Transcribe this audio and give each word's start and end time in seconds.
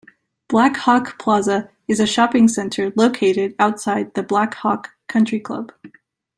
Blackhawk 0.47 1.19
Plaza 1.19 1.69
is 1.87 1.99
a 1.99 2.07
shopping 2.07 2.47
center 2.47 2.91
located 2.95 3.53
outside 3.59 4.15
the 4.15 4.23
Blackhawk 4.23 4.89
Country 5.07 5.39
Club. 5.39 5.71